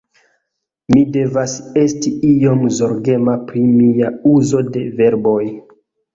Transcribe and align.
Mi 0.93 1.03
devas 1.17 1.53
esti 1.81 2.13
iom 2.31 2.65
zorgema 2.79 3.37
pri 3.51 3.63
mia 3.77 4.11
uzo 4.33 4.65
de 4.79 4.85
verboj 4.99 5.39